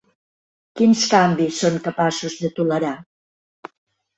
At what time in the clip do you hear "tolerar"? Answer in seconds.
2.61-2.95